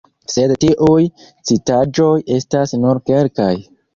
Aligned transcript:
Sed 0.35 0.53
tiuj 0.63 1.03
citaĵoj 1.51 2.15
estas 2.39 2.75
nur 2.87 3.03
kelkaj. 3.13 3.53